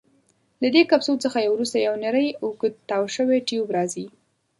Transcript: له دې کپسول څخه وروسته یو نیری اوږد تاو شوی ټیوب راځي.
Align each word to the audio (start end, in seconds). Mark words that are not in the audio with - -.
له 0.61 0.67
دې 0.75 0.81
کپسول 0.91 1.17
څخه 1.25 1.37
وروسته 1.53 1.77
یو 1.87 1.95
نیری 2.03 2.27
اوږد 2.43 2.73
تاو 2.89 3.03
شوی 3.15 3.39
ټیوب 3.47 3.67
راځي. 3.77 4.05